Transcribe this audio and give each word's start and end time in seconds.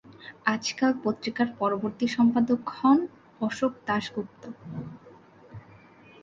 আজকাল 0.45 0.91
পত্রিকার 1.03 1.47
পরবর্তী 1.59 2.05
সম্পাদক 2.07 2.61
হন 2.69 2.99
অশোক 3.41 3.71
দাশগুপ্ত। 3.87 4.43